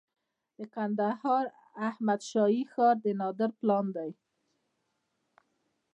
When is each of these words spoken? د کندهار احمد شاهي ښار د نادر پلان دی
د 0.57 0.59
کندهار 0.75 1.45
احمد 1.89 2.21
شاهي 2.31 2.63
ښار 2.71 2.95
د 3.05 3.07
نادر 3.19 3.49
پلان 3.59 3.85
دی 3.95 4.11